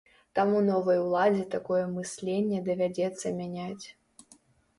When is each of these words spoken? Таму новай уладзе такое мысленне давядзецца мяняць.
Таму 0.37 0.61
новай 0.69 0.97
уладзе 1.01 1.43
такое 1.55 1.81
мысленне 1.97 2.63
давядзецца 2.71 3.35
мяняць. 3.39 3.85